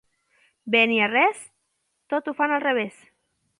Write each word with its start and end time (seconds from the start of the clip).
Beniarrés, 0.75 1.45
tot 2.15 2.31
ho 2.33 2.37
fan 2.43 2.57
al 2.59 2.67
revés. 2.67 3.01